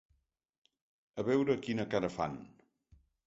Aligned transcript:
A 1.23 1.27
veure 1.27 1.57
quina 1.67 1.87
cara 1.91 2.11
fan. 2.17 2.39